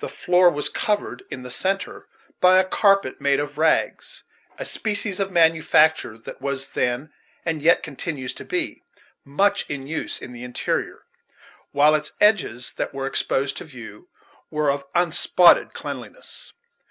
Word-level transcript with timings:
The 0.00 0.10
floor 0.10 0.50
was 0.50 0.68
covered 0.68 1.22
in 1.30 1.42
the 1.42 1.48
centre 1.48 2.06
by 2.38 2.58
a 2.58 2.64
carpet 2.66 3.18
made 3.18 3.40
of 3.40 3.56
rags, 3.56 4.24
a 4.58 4.66
species 4.66 5.18
of 5.18 5.32
manufacture 5.32 6.18
that 6.18 6.42
was 6.42 6.68
then, 6.72 7.14
and 7.46 7.62
yet 7.62 7.82
continues 7.82 8.34
to 8.34 8.44
be, 8.44 8.82
much 9.24 9.64
in 9.70 9.86
use 9.86 10.18
in 10.20 10.32
the 10.32 10.44
interior; 10.44 11.06
while 11.72 11.94
its 11.94 12.12
edges, 12.20 12.72
that 12.74 12.92
were 12.92 13.06
exposed 13.06 13.56
to 13.56 13.64
view, 13.64 14.10
were 14.50 14.70
of 14.70 14.84
unspotted 14.94 15.72
cleanliness. 15.72 16.52